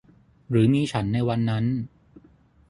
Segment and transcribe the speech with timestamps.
[0.49, 1.65] หรือมีฉันในวันนั้น